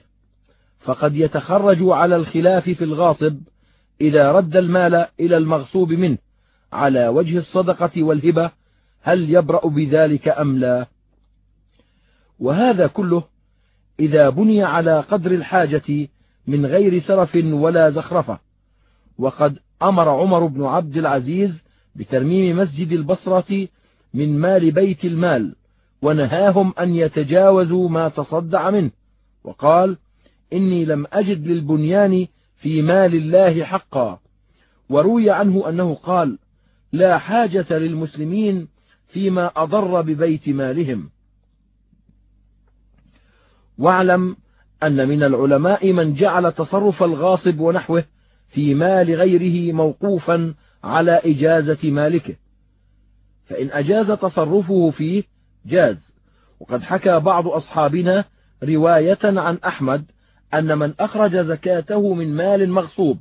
[0.79, 3.39] فقد يتخرج على الخلاف في الغاصب
[4.01, 6.17] إذا رد المال إلى المغصوب منه
[6.73, 8.51] على وجه الصدقة والهبة
[9.01, 10.87] هل يبرأ بذلك أم لا؟
[12.39, 13.23] وهذا كله
[13.99, 16.07] إذا بني على قدر الحاجة
[16.47, 18.39] من غير سرف ولا زخرفة.
[19.17, 21.63] وقد أمر عمر بن عبد العزيز
[21.95, 23.67] بترميم مسجد البصرة
[24.13, 25.55] من مال بيت المال
[26.01, 28.91] ونهاهم أن يتجاوزوا ما تصدع منه.
[29.43, 29.97] وقال
[30.53, 34.19] إني لم أجد للبنيان في مال الله حقا.
[34.89, 36.39] وروي عنه أنه قال
[36.91, 38.67] لا حاجة للمسلمين
[39.07, 41.09] فيما أضر ببيت مالهم.
[43.77, 44.35] واعلم
[44.83, 48.03] أن من العلماء من جعل تصرف الغاصب ونحوه
[48.49, 52.35] في مال غيره موقوفا على إجازة مالكه.
[53.45, 55.23] فإن أجاز تصرفه فيه
[55.65, 56.13] جاز.
[56.59, 58.25] وقد حكى بعض أصحابنا
[58.63, 60.05] رواية عن أحمد
[60.53, 63.19] أن من أخرج زكاته من مال مغصوب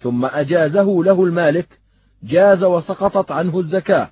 [0.00, 1.68] ثم أجازه له المالك
[2.22, 4.10] جاز وسقطت عنه الزكاة.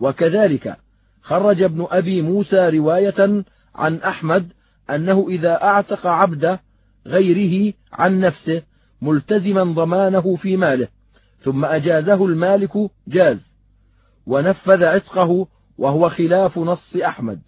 [0.00, 0.76] وكذلك
[1.22, 4.52] خرج ابن أبي موسى رواية عن أحمد
[4.90, 6.58] أنه إذا أعتق عبد
[7.06, 8.62] غيره عن نفسه
[9.02, 10.88] ملتزما ضمانه في ماله
[11.40, 12.72] ثم أجازه المالك
[13.08, 13.54] جاز
[14.26, 15.48] ونفذ عتقه
[15.78, 17.40] وهو خلاف نص أحمد.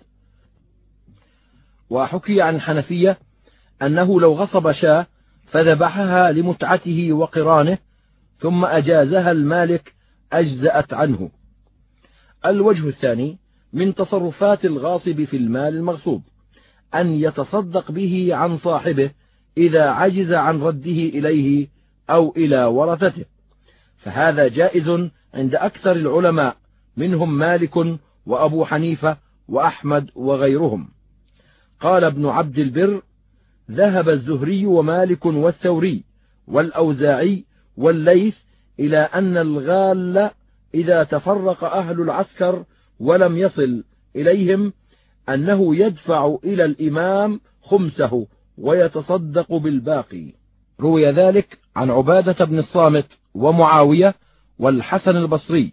[1.90, 3.18] وحكي عن حنفية
[3.82, 5.06] أنه لو غصب شاة
[5.46, 7.78] فذبحها لمتعته وقرانه
[8.38, 9.94] ثم أجازها المالك
[10.32, 11.30] أجزأت عنه.
[12.46, 13.38] الوجه الثاني
[13.72, 16.22] من تصرفات الغاصب في المال المغصوب.
[16.94, 19.10] أن يتصدق به عن صاحبه
[19.56, 21.68] إذا عجز عن رده إليه
[22.10, 23.24] أو إلى ورثته.
[23.98, 26.56] فهذا جائز عند أكثر العلماء
[26.96, 29.16] منهم مالك وأبو حنيفة
[29.48, 30.88] وأحمد وغيرهم.
[31.80, 33.02] قال ابن عبد البر
[33.70, 36.04] ذهب الزهري ومالك والثوري
[36.46, 37.44] والأوزاعي
[37.76, 38.36] والليث
[38.80, 40.30] إلى أن الغال
[40.74, 42.64] إذا تفرق أهل العسكر
[43.00, 43.84] ولم يصل
[44.16, 44.72] إليهم
[45.28, 48.26] أنه يدفع إلى الإمام خمسه
[48.58, 50.32] ويتصدق بالباقي.
[50.80, 54.14] روي ذلك عن عبادة بن الصامت ومعاوية
[54.58, 55.72] والحسن البصري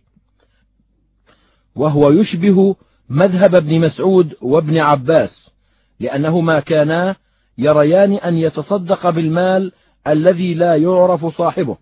[1.75, 2.75] وهو يشبه
[3.09, 5.51] مذهب ابن مسعود وابن عباس
[5.99, 7.15] لأنهما كانا
[7.57, 9.71] يريان أن يتصدق بالمال
[10.07, 11.77] الذي لا يعرف صاحبه.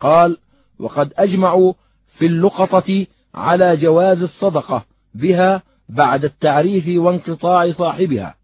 [0.00, 0.36] قال
[0.78, 1.72] وقد أجمعوا
[2.18, 8.34] في اللقطة على جواز الصدقة بها بعد التعريف وانقطاع صاحبها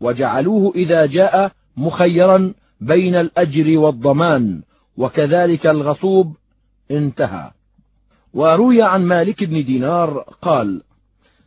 [0.00, 4.62] وجعلوه إذا جاء مخيرا بين الأجر والضمان
[4.96, 6.36] وكذلك الغصوب
[6.90, 7.50] انتهى.
[8.34, 10.82] وروي عن مالك بن دينار قال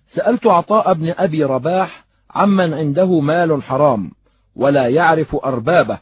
[0.08, 4.12] سألت عطاء بن أبي رباح عمن عنده مال حرام
[4.56, 6.00] ولا يعرف أربابه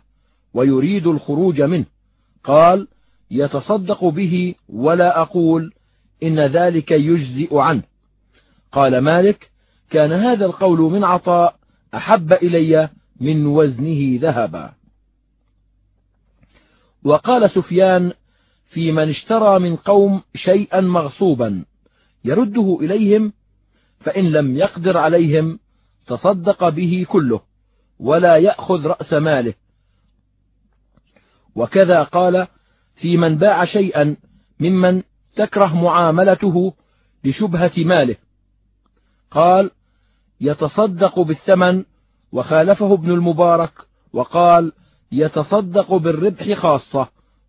[0.54, 1.86] ويريد الخروج منه.
[2.44, 2.88] قال
[3.32, 5.74] يتصدق به ولا أقول
[6.24, 7.84] إن ذلك يجزئ عنه.
[8.76, 9.52] قال مالك
[9.90, 11.56] كان هذا القول من عطاء
[11.94, 14.74] أحب إلي من وزنه ذهبا.
[17.04, 18.14] وقال سفيان
[18.66, 21.66] في من اشترى من قوم شيئا مغصوبا
[22.26, 23.34] يرده إليهم
[24.00, 25.60] فإن لم يقدر عليهم
[26.08, 27.42] تصدق به كله
[28.00, 29.54] ولا يأخذ رأس ماله.
[31.56, 32.48] وكذا قال
[32.96, 34.16] في من باع شيئا
[34.60, 35.04] ممن
[35.36, 36.74] تكره معاملته
[37.24, 38.25] لشبهة ماله.
[39.36, 39.72] قال
[40.42, 41.84] يتصدق بالثمن
[42.32, 43.72] وخالفه ابن المبارك
[44.14, 44.72] وقال
[45.12, 47.08] يتصدق بالربح خاصة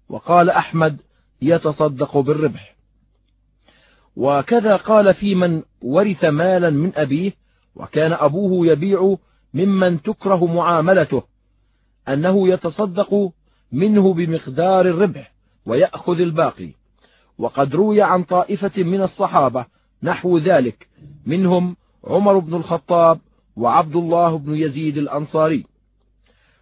[0.08, 1.00] وقال أحمد
[1.42, 2.76] يتصدق بالربح.
[4.16, 7.32] وكذا قال في من ورث مالا من أبيه
[7.76, 9.16] وكان أبوه يبيع
[9.54, 11.22] ممن تكره معاملته
[12.08, 13.32] أنه يتصدق
[13.72, 15.32] منه بمقدار الربح
[15.66, 16.70] ويأخذ الباقي.
[17.38, 20.88] وقد روي عن طائفة من الصحابة نحو ذلك.
[21.26, 23.20] منهم عمر بن الخطاب
[23.56, 25.66] وعبد الله بن يزيد الأنصاري.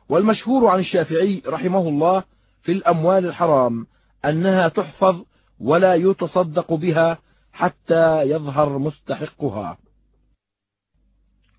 [0.08, 2.24] والمشهور عن الشافعي رحمه الله
[2.62, 3.86] في الأموال الحرام
[4.24, 5.22] أنها تحفظ
[5.60, 7.18] ولا يتصدق بها
[7.52, 9.78] حتى يظهر مستحقها.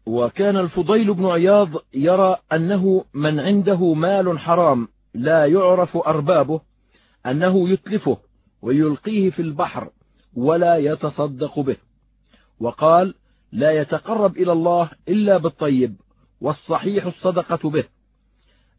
[0.06, 6.62] وكان الفضيل بن عياض يرى أنه من عنده مال حرام لا يعرف أربابه
[7.26, 8.18] أنه يتلفه
[8.62, 9.90] ويلقيه في البحر.
[10.36, 11.78] ولا يتصدق به.
[12.60, 13.14] وقال
[13.52, 15.96] لا يتقرب إلى الله إلا بالطيب
[16.42, 17.84] والصحيح الصدقة به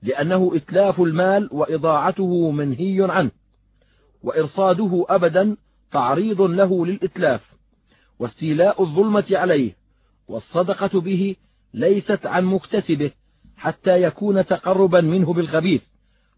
[0.03, 3.31] لأنه إتلاف المال وإضاعته منهي عنه
[4.23, 5.57] وإرصاده أبدا
[5.93, 7.41] تعريض له للإتلاف
[8.19, 9.77] واستيلاء الظلمة عليه
[10.29, 11.37] والصدقة به
[11.75, 13.11] ليست عن مكتسبه
[13.57, 15.83] حتى يكون تقربا منه بالخبيث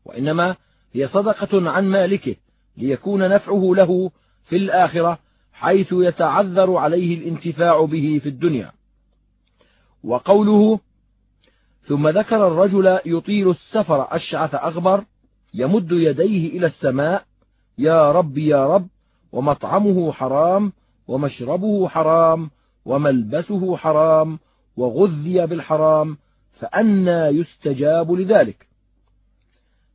[0.05, 0.57] وإنما
[0.93, 2.37] هي صدقة عن مالكه
[2.77, 4.11] ليكون نفعه له
[4.49, 5.19] في الآخرة
[5.53, 8.73] حيث يتعذر عليه الانتفاع به في الدنيا.
[10.05, 10.81] وقوله
[11.85, 15.05] ثم ذكر الرجل يطيل السفر أشعث أغبر
[15.55, 17.25] يمد يديه إلى السماء
[17.79, 18.89] يا رب يا رب
[19.33, 20.73] ومطعمه حرام
[21.09, 22.51] ومشربه حرام
[22.85, 24.39] وملبسه حرام
[24.77, 26.19] وغذي بالحرام
[26.61, 28.69] فأنى يستجاب لذلك.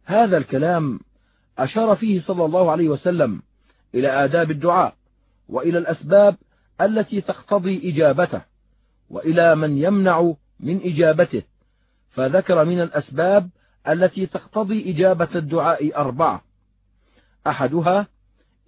[0.06, 1.00] هذا الكلام
[1.58, 3.42] أشار فيه صلى الله عليه وسلم
[3.96, 4.96] إلى آداب الدعاء
[5.50, 6.36] وإلى الأسباب
[6.82, 8.42] التي تقتضي إجابته
[9.10, 11.44] وإلى من يمنع من إجابته
[12.10, 13.50] فذكر من الأسباب
[13.88, 16.44] التي تقتضي إجابة الدعاء أربعة.
[17.48, 18.08] أحدها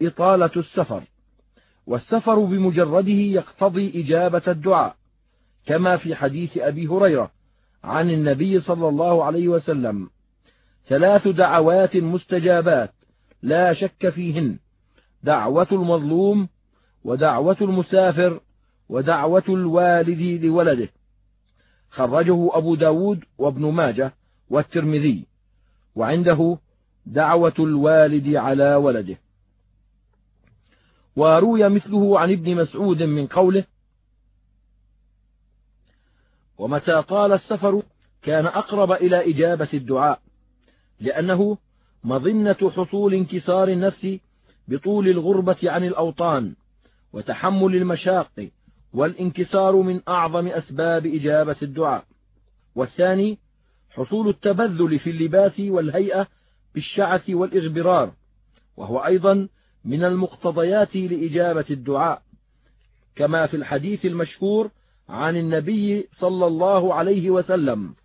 [0.01, 1.03] إطالة السفر
[1.87, 4.95] والسفر بمجرده يقتضي إجابة الدعاء
[5.65, 7.31] كما في حديث أبي هريرة
[7.83, 10.09] عن النبي صلى الله عليه وسلم
[10.87, 12.93] ثلاث دعوات مستجابات
[13.41, 14.57] لا شك فيهن
[15.25, 16.49] دعوة المظلوم
[17.03, 18.39] ودعوة المسافر
[18.89, 20.89] ودعوة الوالد لولده.
[21.89, 24.13] خرجه أبو ب داود وابن ماجه
[24.49, 25.25] والترمذي
[25.95, 26.57] وعنده
[27.05, 29.17] دعوة الوالد على ولده.
[31.15, 33.63] وروي مثله عن ابن مسعود من قوله
[36.57, 37.83] ومتى طال السفر
[38.21, 40.21] كان أقرب إلى إجابة الدعاء
[40.99, 41.57] لأنه
[42.03, 44.19] مظنة حصول انكسار النفس
[44.67, 46.55] بطول الغربة عن الأوطان
[47.13, 48.49] وتحمل المشاق
[48.93, 52.05] والانكسار من أعظم أسباب إجابة الدعاء.
[52.75, 53.37] والثاني
[53.89, 56.27] حصول التبذل في اللباس والهيئة
[56.73, 58.13] بالشعث والإغبرار
[58.77, 59.47] وهو أيضا
[59.85, 62.21] من المقتضيات لإجابة الدعاء.
[63.15, 64.71] كما في الحديث المشهور
[65.09, 67.95] عن النبي صلى الله عليه وسلم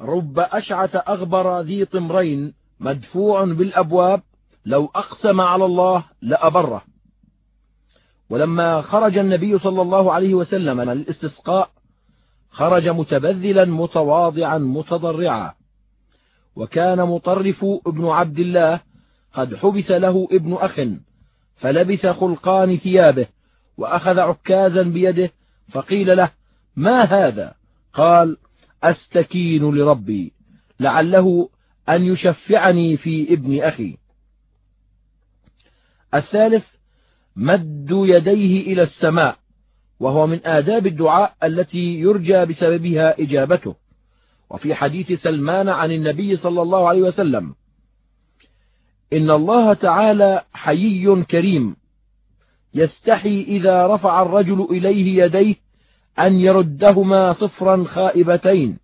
[0.00, 4.22] رب أشعث أغبر ذي طمرين مدفوع بالأبواب
[4.64, 6.82] لو أقسم على الله لأبره.
[8.30, 11.70] ولما خرج النبي صلى الله عليه وسلم للاستسقاء
[12.50, 15.54] خرج متبذلا متواضعا متضرعا.
[16.56, 18.80] وكان مطرف ابن عبد الله
[19.32, 20.80] قد حبس له ابن أخ
[21.56, 23.26] فلبس خلقان ثيابه
[23.76, 25.30] وأخذ عكازا بيده
[25.68, 26.30] فقيل له
[26.76, 27.54] ما هذا؟
[27.94, 28.36] قال
[28.82, 30.32] أستكين لربي
[30.80, 31.48] لعله
[31.88, 33.96] أن يشفعني في ابن أخي.
[36.14, 36.64] الثالث
[37.36, 39.36] مد يديه إلى السماء
[40.00, 43.74] وهو من آداب الدعاء التي يرجى بسببها إجابته.
[44.50, 47.54] وفي حديث سلمان عن النبي صلى الله عليه وسلم
[49.12, 51.76] إن الله تعالى حيي كريم
[52.74, 55.54] يستحي إذا رفع الرجل إليه يديه
[56.18, 58.78] أن يردهما صفرا خائبتين.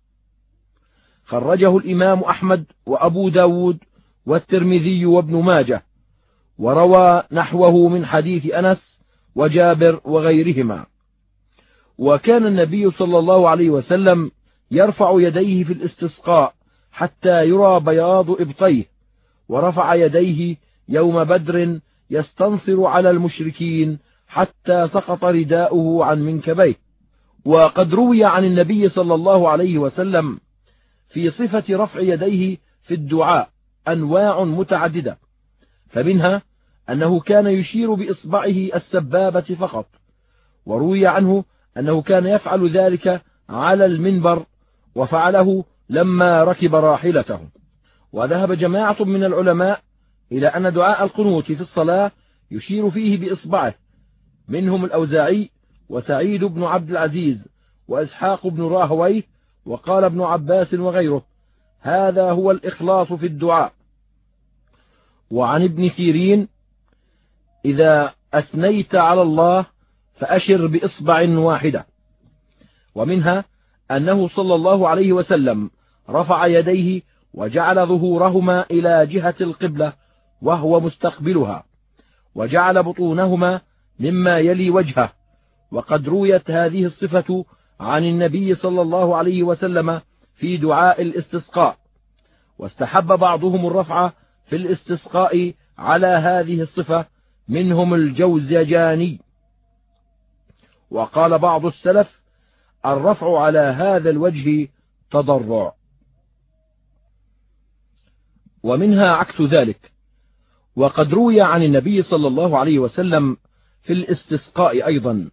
[1.25, 3.77] خرجه الإمام أحمد وأبو داود
[4.25, 5.83] والترمذي وابن ماجه.
[6.57, 8.99] وروى نحوه من حديث أنس
[9.35, 10.85] وجابر وغيرهما.
[11.97, 14.31] وكان النبي صلى الله عليه وسلم
[14.71, 16.53] يرفع يديه في الاستسقاء
[16.91, 18.85] حتى يرى بياض إبطيه
[19.49, 20.57] ورفع يديه
[20.89, 26.75] يوم بدر يستنصر على المشركين حتى سقط رداؤه عن منكبيه.
[27.45, 30.39] وقد روي عن النبي صلى الله عليه وسلم
[31.09, 33.49] في صفة رفع يديه في الدعاء
[33.87, 35.17] أنواع متعددة
[35.89, 36.41] فمنها
[36.89, 39.87] أنه كان يشير بإصبعه السبابة فقط
[40.65, 41.43] وروي عنه
[41.77, 44.45] أنه كان يفعل ذلك على المنبر
[44.95, 47.39] وفعله لما ركب راحلته.
[48.13, 49.81] وذهب جماعة من العلماء
[50.31, 52.11] إلى أن دعاء القنوت في الصلاة
[52.51, 53.73] يشير فيه بإصبعه
[54.47, 55.49] منهم الأوزاعي
[55.89, 57.47] وسعيد بن عبد العزيز
[57.87, 59.23] وإسحاق بن راهويه
[59.65, 61.25] وقال ابن عباس وغيره.
[61.79, 63.73] هذا هو الإخلاص في الدعاء.
[65.31, 66.47] وعن ابن سيرين
[67.67, 69.65] إذا أثنيت على الله
[70.15, 71.85] فأشر بإصبع واحدة.
[72.95, 73.45] ومنها
[73.91, 75.69] أنه صلى الله عليه وسلم
[76.09, 77.01] رفع يديه
[77.33, 79.93] وجعل ظهورهما إلى جهة القبلة
[80.41, 81.63] وهو مستقبلها
[82.35, 83.61] وجعل بطونهما
[83.99, 85.11] مما يلي وجهه
[85.71, 87.45] وقد رويت هذه الصفة
[87.79, 90.01] عن النبي صلى الله عليه وسلم
[90.35, 91.77] في دعاء الاستسقاء
[92.59, 94.11] واستحب بعضهم الرفع
[94.45, 97.05] في الاستسقاء على هذه الصفة
[97.47, 99.19] منهم الجوزجاني.
[100.91, 102.21] وقال بعض السلف
[102.85, 104.67] الرفع على هذا الوجه
[105.11, 105.73] تضرع.
[108.63, 109.91] ومنها عكس ذلك.
[110.75, 113.37] وقد روي عن النبي صلى الله عليه وسلم
[113.81, 115.29] في الاستسقاء أيضا.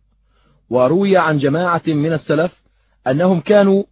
[0.70, 2.62] وروي عن جماعة من السلف
[3.06, 3.84] أنهم كانوا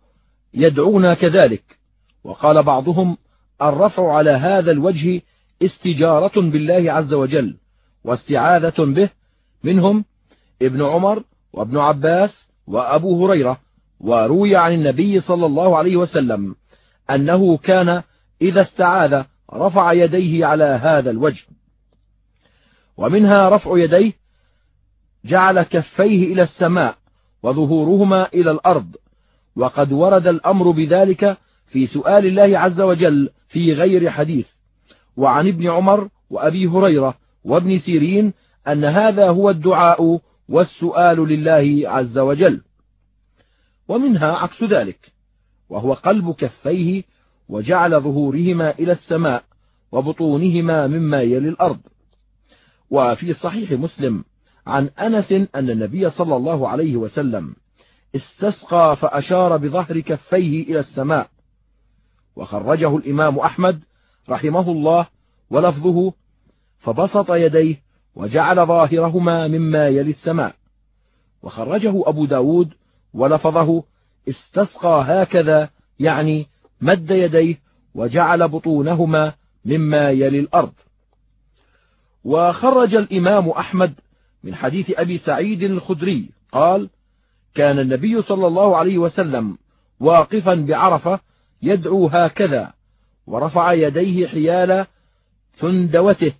[0.54, 1.78] يدعون كذلك.
[2.24, 3.16] وقال بعضهم
[3.62, 5.22] الرفع على هذا الوجه
[5.62, 7.61] استجارة بالله عز وجل.
[8.04, 9.10] واستعاذة به
[9.64, 10.04] منهم
[10.62, 13.60] ابن عمر وابن عباس وأبو هريرة
[14.00, 16.56] وروي عن النبي صلى الله عليه وسلم
[17.10, 18.02] أنه كان
[18.42, 21.42] إذا استعاذ رفع يديه على هذا الوجه.
[22.96, 24.12] ومنها رفع يديه
[25.24, 26.96] جعل كفيه إلى السماء
[27.42, 28.96] وظهورهما إلى الأرض
[29.56, 31.36] وقد ورد الأمر بذلك
[31.66, 34.46] في سؤال الله عز وجل في غير حديث
[35.16, 38.32] وعن ابن عمر وأبي هريرة وابن سيرين
[38.68, 42.60] أن هذا هو الدعاء والسؤال لله عز وجل.
[43.88, 45.12] ومنها عكس ذلك
[45.68, 47.02] وهو قلب كفيه
[47.48, 49.44] وجعل ظهورهما إلى السماء
[49.92, 51.80] وبطونهما مما يلي الأرض.
[52.90, 54.24] وفي صحيح مسلم
[54.66, 57.54] عن أنس أن النبي صلى الله عليه وسلم
[58.16, 61.28] استسقى فأشار بظهر كفيه إلى السماء.
[62.36, 63.82] وخرجه الإمام أحمد
[64.28, 65.06] رحمه الله
[65.50, 66.12] ولفظه
[66.82, 67.82] فبسط يديه
[68.14, 70.54] وجعل ظاهرهما مما يلي السماء.
[71.42, 72.72] وخرجه أبو داود
[73.14, 73.84] ولفظه
[74.28, 76.46] استسقى هكذا يعني
[76.80, 77.58] مد يديه
[77.94, 79.32] وجعل بطونهما
[79.64, 80.72] مما يلي الأرض.
[82.24, 83.94] وخرج الإمام أحمد
[84.44, 86.90] من حديث أبي سعيد الخدري قال
[87.54, 89.58] كان النبي صلى الله عليه وسلم
[90.00, 91.20] واقفا بعرفة
[91.62, 92.72] يدعو هكذا
[93.26, 94.86] ورفع يديه حيال
[95.56, 96.32] ثندوته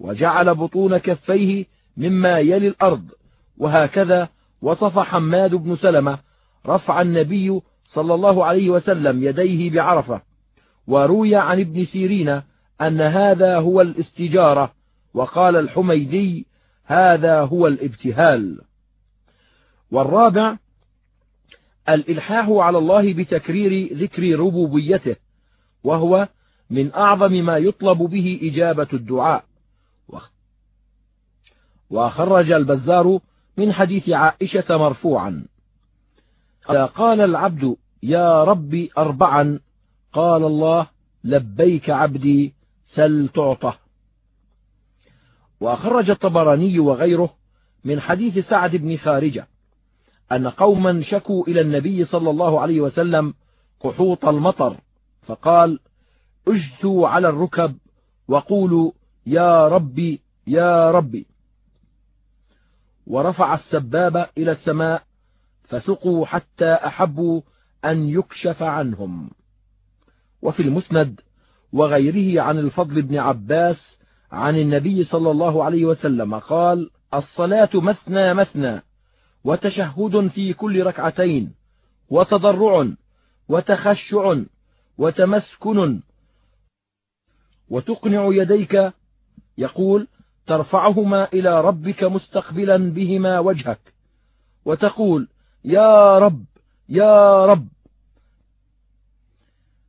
[0.00, 1.64] وجعل بطون كفيه
[1.96, 3.04] مما يلي الأرض.
[3.58, 4.28] وهكذا
[4.62, 6.18] وصف حماد بن سلمة
[6.66, 10.22] رفع النبي صلى الله عليه وسلم يديه بعرفة.
[10.86, 12.42] وروي عن ابن سيرين
[12.80, 14.72] أن هذا هو الاستجارة
[15.14, 16.46] وقال الحميدي
[16.84, 18.60] هذا هو الابتهال.
[19.90, 20.56] والرابع
[21.88, 25.16] الإلحاح على الله بتكرير ذكر ربوبيته
[25.84, 26.28] وهو
[26.70, 29.44] من أعظم ما يطلب به إجابة الدعاء.
[31.90, 33.18] وخرج البزار
[33.56, 35.46] من حديث عائشة مرفوعا.
[36.94, 39.60] قال العبد يا ربي أربعا
[40.12, 40.86] قال الله
[41.24, 42.54] لبيك عبدي
[42.86, 43.78] سل تعطه.
[45.60, 47.34] وأخرج الطبراني وغيره
[47.84, 49.48] من حديث سعد بن خارجة
[50.32, 53.34] أن قوما شكوا إلى النبي صلى الله عليه وسلم
[53.80, 54.76] قحوط المطر
[55.22, 55.80] فقال
[56.48, 57.76] أجثوا على الركب
[58.28, 58.92] وقولوا
[59.26, 61.26] يا ربي يا ربي.
[63.06, 65.02] ورفع السباب إلى السماء
[65.64, 67.40] فسقوا حتى أحبوا
[67.84, 69.30] أن يكشف عنهم.
[70.42, 71.20] وفي المسند
[71.72, 73.98] وغيره عن الفضل بن عباس
[74.32, 78.82] عن النبي صلى الله عليه وسلم قال الصلاة مثنى مثنى
[79.44, 81.54] وتشهد في كل ركعتين
[82.10, 82.88] وتضرع
[83.48, 84.34] وتخشع
[84.98, 86.00] وتمسكن
[87.68, 88.92] وتقنع يديك
[89.58, 90.08] يقول
[90.46, 93.80] ترفعهما إلى ربك مستقبلا بهما وجهك
[94.64, 95.28] وتقول
[95.64, 96.44] يا رب
[96.88, 97.68] يا رب.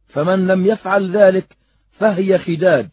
[0.07, 1.57] فمن لم يفعل ذلك
[1.91, 2.89] فهي خداج.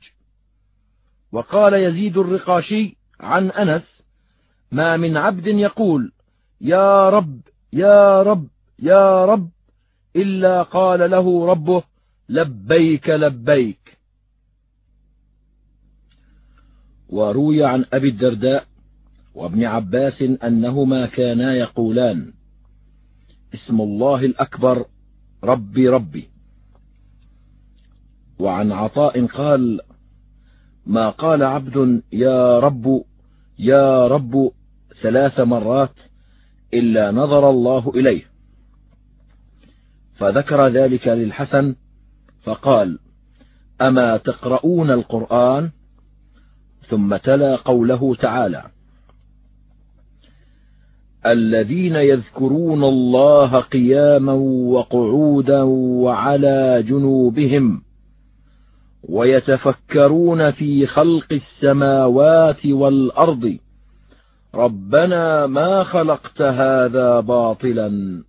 [1.33, 4.03] وقال يزيد الرقاشي عن أنس
[4.73, 6.13] ما من عبد يقول
[6.61, 7.41] يا رب
[7.73, 8.49] يا رب
[8.79, 9.51] يا رب
[10.17, 11.83] إلا قال له ربه
[12.29, 13.99] لبيك لبيك.
[17.15, 18.65] وروي عن أبي الدرداء
[19.35, 22.33] وابن عباس أنهما كانا يقولان
[23.55, 24.85] اسم الله الأكبر
[25.45, 26.29] ربي ربي.
[28.39, 29.81] وعن عطاء قال
[30.87, 33.05] ما قال عبد يا رب
[33.59, 34.51] يا رب
[35.03, 35.95] ثلاث مرات
[36.75, 38.23] إلا نظر الله إليه.
[40.15, 41.77] فذكر ذلك للحسن
[42.43, 42.99] فقال
[43.81, 45.71] أما تقرؤون القرآن
[46.89, 48.63] ثم تلا قوله تعالى
[51.27, 54.33] الذين يذكرون الله قياما
[54.73, 55.63] وقعودا
[56.03, 57.83] وعلى جنوبهم
[59.09, 63.59] ويتفكرون في خلق السماوات والأرض
[64.55, 68.23] ربنا ما خلقت هذا باطلا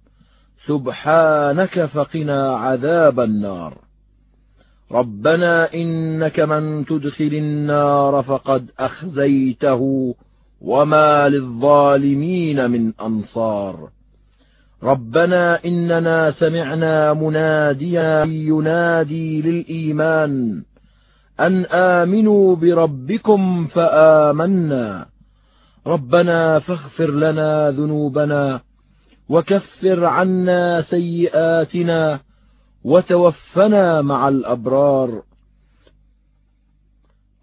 [0.67, 3.84] سبحانك فقنا عذاب النار
[4.91, 10.15] ربنا إنك من تدخل النار فقد أخزيته
[10.61, 13.89] وما للظالمين من أنصار.
[14.83, 20.63] ربنا إننا سمعنا مناديا ينادي للإيمان
[21.39, 25.05] أن آمنوا بربكم فآمنا.
[25.87, 28.61] ربنا فاغفر لنا ذنوبنا
[29.29, 32.19] وكفر عنا سيئاتنا
[32.85, 35.23] وتوفنا مع الأبرار.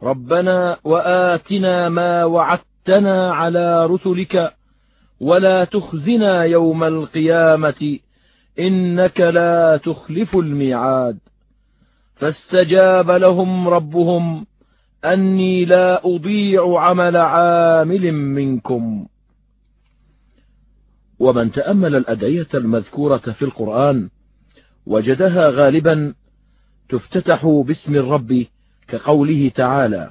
[0.03, 4.55] ربنا وآتنا ما وعدتنا على رسلك
[5.21, 7.99] ولا تخزنا يوم القيامة
[8.59, 11.19] إنك لا تخلف الميعاد.
[12.15, 14.47] فاستجاب لهم ربهم
[15.05, 19.07] أني لا أضيع عمل عامل منكم.
[21.19, 24.09] ومن تأمل الأدعية المذكورة في القرآن
[24.87, 26.15] وجدها غالبا
[26.89, 28.47] تفتتح باسم الرب
[28.89, 30.11] كقوله تعالى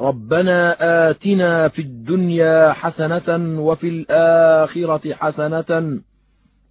[0.00, 0.76] ربنا
[1.10, 6.00] آتنا في الدنيا حسنة وفي الآخرة حسنة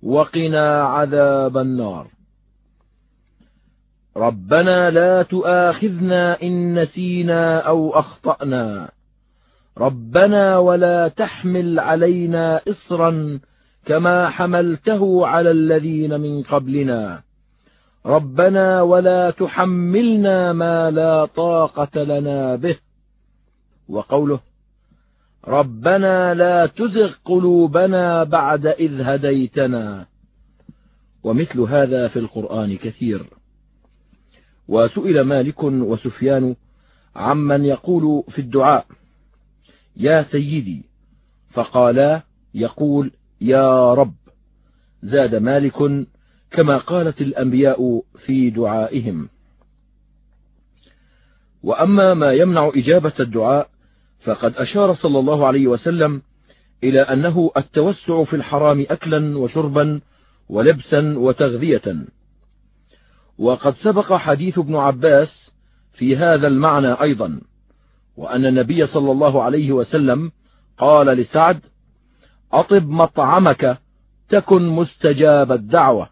[0.03, 2.07] وقنا عذاب النار.
[4.17, 8.91] ربنا لا تؤاخذنا إن نسينا أو أخطأنا.
[9.77, 13.39] ربنا ولا تحمل علينا إصرا
[13.87, 17.23] كما حملته على الذين من قبلنا.
[18.05, 22.77] ربنا ولا تحملنا ما لا طاقة لنا به.
[23.89, 24.39] وقوله
[25.47, 30.05] ربنا لا تزغ قلوبنا بعد إذ هديتنا.
[31.23, 33.25] ومثل هذا في القرآن كثير.
[34.67, 36.55] وسئل مالك وسفيان
[37.15, 38.85] عمن يقول في الدعاء
[39.97, 40.85] يا سيدي
[41.51, 42.21] فقالا
[42.53, 43.11] يقول
[43.41, 44.13] يا رب.
[45.03, 46.07] زاد مالك
[46.51, 49.29] كما قالت الأنبياء في دعائهم.
[51.63, 53.69] وأما ما يمنع إجابة الدعاء
[54.19, 56.21] فقد أشار صلى الله عليه وسلم
[56.83, 60.01] إلى أنه التوسع في الحرام أكلا وشربا
[60.49, 61.95] ولبسا وتغذية.
[63.37, 65.51] وقد سبق حديث ابن عباس
[65.93, 67.41] في هذا المعنى أيضا
[68.17, 70.31] وأن النبي صلى الله عليه وسلم
[70.77, 71.59] قال لسعد
[72.51, 73.77] أطب مطعمك
[74.29, 76.09] تكن مستجاب الدعوة.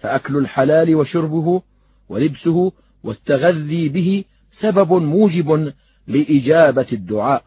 [0.00, 1.62] فأكل الحلال وشربه
[2.08, 2.72] ولبسه
[3.02, 5.72] والتغذي به سبب موجب
[6.06, 7.44] لإجابة الدعاء.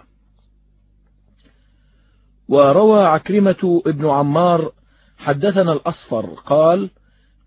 [2.47, 4.71] وروى عكرمة ابن عمار
[5.17, 6.89] حدثنا الأصفر قال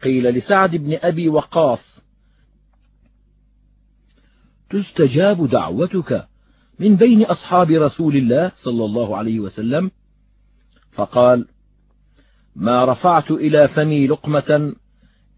[0.03, 2.01] قيل لسعد بن أبي وقاص
[4.71, 6.27] تستجاب دعوتك
[6.79, 9.91] من بين أصحاب رسول الله صلى الله عليه وسلم
[10.93, 11.47] فقال
[12.57, 14.75] ما رفعت إلى فمي لقمة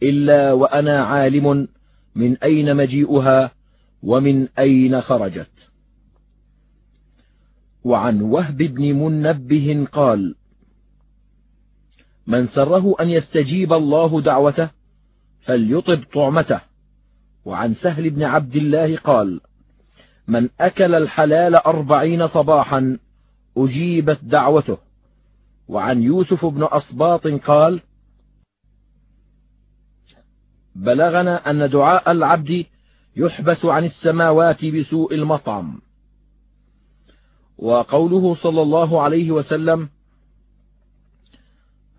[0.02, 1.68] إلا وأنا عالم
[2.14, 3.50] من أين مجيئها
[4.02, 5.50] ومن أين خرجت.
[7.84, 10.34] وعن وهب بن منبه قال
[12.26, 14.70] من سره أن يستجيب الله دعوته
[15.40, 16.60] فليطب طعمته.
[17.44, 19.40] وعن سهل بن عبد الله قال
[20.28, 22.98] من أكل الحلال أربعين صباحا
[23.56, 24.91] أجيبت دعوته.
[25.72, 27.80] وعن يوسف بن أصباط قال
[30.74, 32.66] بلغنا أن دعاء العبد
[33.16, 35.80] يحبس عن السماوات بسوء المطعم.
[37.58, 39.88] وقوله صلى الله عليه وسلم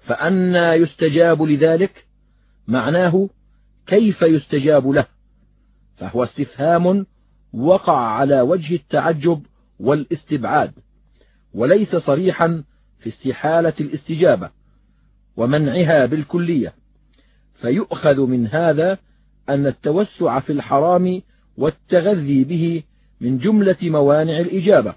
[0.05, 2.05] فأنى يستجاب لذلك
[2.67, 3.29] معناه
[3.87, 5.05] كيف يستجاب له
[5.97, 7.05] فهو استفهام
[7.53, 9.45] وقع على وجه التعجب
[9.79, 10.73] والاستبعاد
[11.53, 12.63] وليس صريحا
[13.03, 14.49] في استحالة الاستجابة
[15.37, 16.73] ومنعها بالكلية
[17.61, 18.97] فيؤخذ من هذا
[19.49, 21.21] أن التوسع في الحرام
[21.57, 22.83] والتغذي به
[23.21, 24.93] من جملة موانع الإجابة.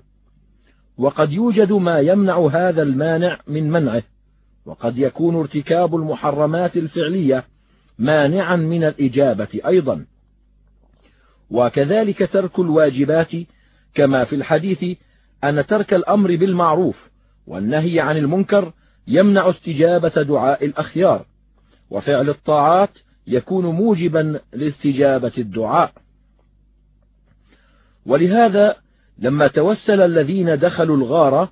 [0.98, 4.02] وقد يوجد ما يمنع هذا المانع من منعه
[4.66, 7.44] وقد يكون ارتكاب المحرمات الفعلية
[7.98, 10.06] مانعا من الإجابة أيضا.
[11.50, 13.30] وكذلك ترك الواجبات
[13.94, 14.98] كما في الحديث
[15.44, 17.10] أن ترك الأمر بالمعروف
[17.46, 18.72] والنهي عن المنكر
[19.06, 21.26] يمنع استجابة دعاء الأخيار
[21.90, 22.90] وفعل الطاعات
[23.26, 25.92] يكون موجبا لاستجابة الدعاء.
[28.06, 28.76] ولهذا
[29.18, 31.48] لما توسل الذين دخلوا الغار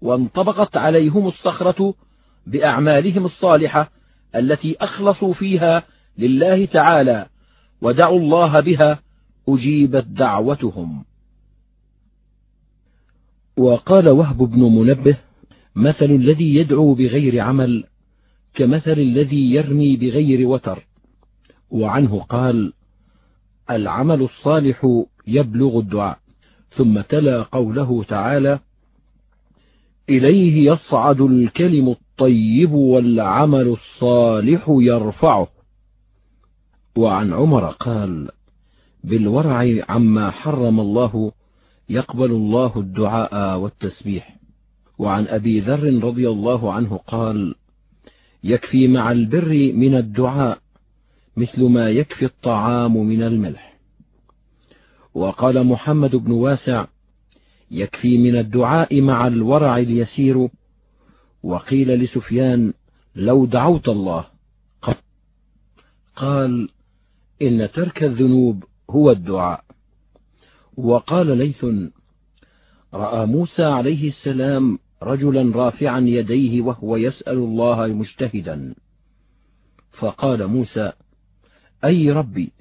[0.00, 1.94] وانطبقت عليهم الصخرة
[2.46, 3.90] بأعمالهم الصالحة
[4.34, 5.82] التي أخلصوا فيها
[6.18, 7.26] لله تعالى
[7.82, 9.00] ودعوا الله بها
[9.48, 11.04] أجيبت دعوتهم.
[13.58, 15.16] وقال وهب بن منبه
[15.76, 17.84] مثل الذي يدعو بغير عمل
[18.54, 20.86] كمثل الذي يرمي بغير وتر.
[21.70, 22.72] وعنه قال
[23.70, 26.18] العمل الصالح يبلغ الدعاء.
[26.76, 28.58] ثم تلا قوله تعالى
[30.08, 35.48] إليه يصعد الكلم الطيب والعمل الصالح يرفعه.
[36.96, 38.30] وعن عمر قال
[39.04, 41.32] بالورع عما حرم الله
[41.88, 44.36] يقبل الله الدعاء والتسبيح.
[44.98, 47.54] وعن أبي ذر رضي الله عنه قال
[48.44, 50.58] يكفي مع البر من الدعاء
[51.36, 53.78] مثل ما يكفي الطعام من الملح.
[55.14, 56.86] وقال محمد بن واسع
[57.70, 60.48] يكفي من الدعاء مع الورع اليسير.
[61.42, 62.72] وقيل لسفيان
[63.14, 64.24] لو دعوت الله.
[66.16, 66.68] قال
[67.42, 69.67] إن ترك الذنوب هو الدعاء.
[70.78, 71.64] وقال ليث
[72.94, 78.74] رأى موسى عليه السلام رجلا رافعا يديه وهو يسأل الله مجتهدا.
[79.92, 80.92] فقال موسى
[81.84, 82.52] أي ربي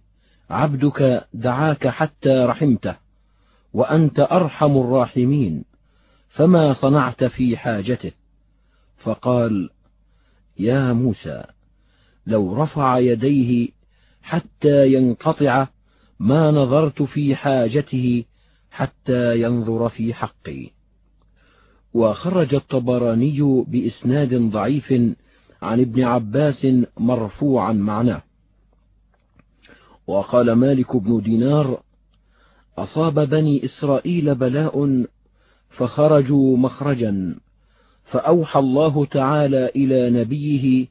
[0.50, 2.96] عبدك دعاك حتى رحمته
[3.74, 5.66] وأنت أرحم الراحمين
[6.30, 8.12] فما صنعت في حاجته؟
[8.98, 9.70] فقال
[10.60, 11.44] يا موسى
[12.28, 13.70] لو رفع يديه
[14.22, 15.68] حتى ينقطع
[16.20, 18.24] ما نظرت في حاجته
[18.72, 20.70] حتى ينظر في حقي.
[21.94, 24.94] وخرج الطبراني بإسناد ضعيف
[25.62, 28.22] عن ابن عباس مرفوعا معناه.
[30.08, 31.82] وقال مالك بن دينار
[32.78, 35.06] أصاب بني إسرائيل بلاء
[35.70, 37.36] فخرجوا مخرجا
[38.04, 40.88] فأوحى الله تعالى إلى نبيه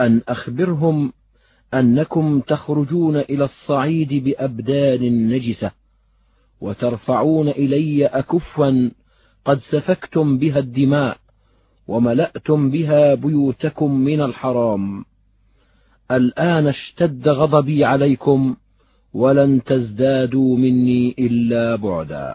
[0.00, 1.12] أن أخبرهم
[1.74, 5.70] أنكم تخرجون إلى الصعيد بأبدان نجسة
[6.60, 8.90] وترفعون إلي أكفا
[9.44, 11.18] قد سفكتم بها الدماء
[11.88, 15.04] وملأتم بها بيوتكم من الحرام.
[16.10, 18.56] الآن اشتد غضبي عليكم
[19.12, 22.34] ولن تزدادوا مني إلا بعدا.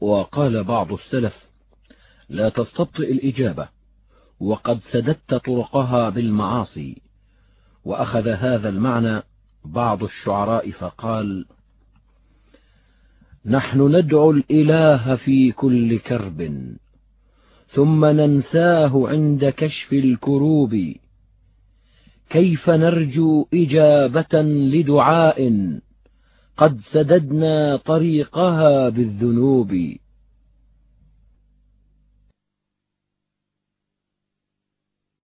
[0.00, 1.46] وقال بعض السلف
[2.28, 3.68] لا تستبطئ الإجابة
[4.40, 7.02] وقد سددت طرقها بالمعاصي.
[7.84, 9.22] وأخذ هذا المعنى
[9.64, 11.44] بعض الشعراء فقال
[13.46, 16.66] نحن ندعو الإله في كل كرب
[17.68, 20.94] ثم ننساه عند كشف الكروب.
[22.30, 25.70] كيف نرجو إجابة لدعاء؟
[26.56, 29.96] قد سددنا طريقها بالذنوب.